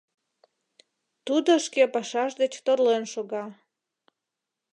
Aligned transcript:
Тудо 1.25 1.51
шке 1.65 1.83
пашаж 1.93 2.31
деч 2.41 2.53
торлен 2.65 3.03
шога. 3.13 3.43